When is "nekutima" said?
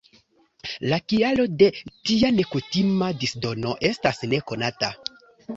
2.39-3.13